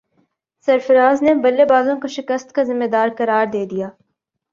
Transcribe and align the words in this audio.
سرفراز 0.67 1.21
نے 1.21 1.33
بلے 1.43 1.65
بازوں 1.65 1.95
کو 2.01 2.07
شکست 2.07 2.51
کا 2.55 2.63
ذمہ 2.63 2.87
دار 2.91 3.09
قرار 3.17 3.45
دے 3.53 3.65
دیا 3.65 3.89